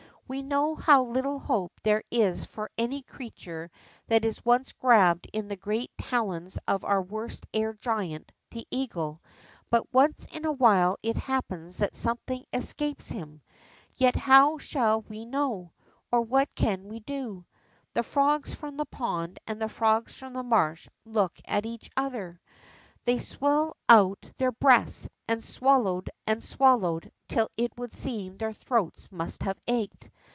[0.31, 3.69] We know how little hope there is for any creature
[4.07, 9.21] that is once grabbed in the great talons of our worst air giant, the eagle,
[9.69, 13.41] but once in awhile it happens that something escapes him.
[13.97, 15.73] Yet how shall we know?
[16.13, 17.43] Or what can we do?"
[17.93, 22.39] The frogs from tlie pond and the frogs from the marsh looked at each other.
[23.03, 27.73] They swelled out 38 THE BOCK FROG their breasts, and swallowed and swallowed, till it
[27.75, 30.09] would seem their throats must have ached.